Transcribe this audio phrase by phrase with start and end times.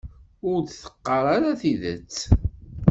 [0.49, 2.15] Ur d-teqqar ara tidet.